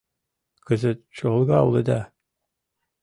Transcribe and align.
—Кызыт 0.67 0.99
чолга 1.17 1.59
улыда. 1.67 2.01